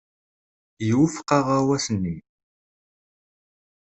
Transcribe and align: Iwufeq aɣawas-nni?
Iwufeq 0.87 1.29
aɣawas-nni? 1.37 2.15